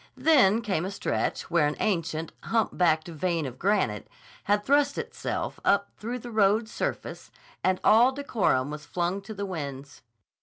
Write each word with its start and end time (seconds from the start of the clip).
Then 0.17 0.63
came 0.63 0.83
a 0.83 0.89
stretch 0.89 1.51
where 1.51 1.67
an 1.67 1.75
ancient, 1.79 2.31
humpbacked 2.45 3.07
vein 3.07 3.45
of 3.45 3.59
granite 3.59 4.07
had 4.45 4.63
thrust 4.63 4.97
itself 4.97 5.59
up 5.63 5.89
through 5.99 6.17
the 6.17 6.31
road's 6.31 6.71
surface, 6.71 7.29
and 7.63 7.79
all 7.83 8.11
decorum 8.11 8.71
was 8.71 8.83
flung 8.83 9.21
to 9.21 9.35
the 9.35 9.45
winds. 9.45 10.01